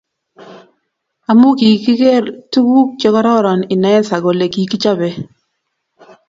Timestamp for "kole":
4.23-4.45